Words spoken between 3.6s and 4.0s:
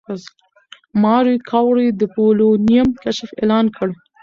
کړ.